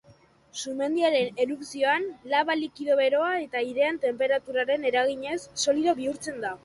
[0.59, 6.57] Sumendiaren erupzioan laba likido beroa eta airearen tenperaturaren eraginez, solido bihurtzen da.